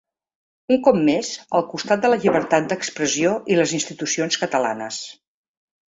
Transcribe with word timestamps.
Un 0.75 0.79
cop 0.85 0.95
més, 1.09 1.29
al 1.59 1.67
costat 1.75 2.01
de 2.05 2.11
la 2.11 2.19
llibertat 2.23 2.71
d'expressió 2.71 3.35
i 3.55 3.59
les 3.61 3.75
institucions 3.81 4.43
catalanes. 4.45 5.03